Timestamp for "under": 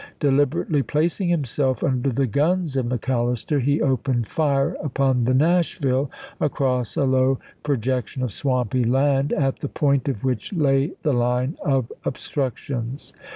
1.83-2.09